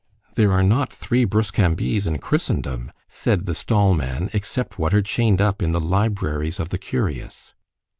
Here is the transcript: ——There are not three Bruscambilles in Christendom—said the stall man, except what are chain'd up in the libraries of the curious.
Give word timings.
——There 0.33 0.51
are 0.51 0.63
not 0.63 0.91
three 0.91 1.25
Bruscambilles 1.25 2.07
in 2.07 2.17
Christendom—said 2.17 3.45
the 3.45 3.53
stall 3.53 3.93
man, 3.93 4.31
except 4.33 4.79
what 4.79 4.95
are 4.95 5.01
chain'd 5.03 5.41
up 5.41 5.61
in 5.61 5.73
the 5.73 5.79
libraries 5.79 6.59
of 6.59 6.69
the 6.69 6.79
curious. 6.79 7.53